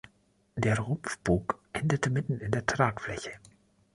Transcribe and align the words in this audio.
Der 0.55 0.79
Rumpfbug 0.79 1.61
endete 1.73 2.09
mitten 2.09 2.39
in 2.39 2.49
der 2.51 2.65
Tragfläche. 2.65 3.33